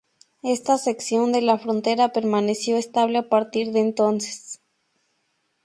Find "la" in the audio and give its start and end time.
1.43-1.59